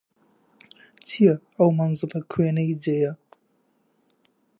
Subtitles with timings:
[1.05, 3.13] چییە ئەو مەنزڵە کوێنەی جێیە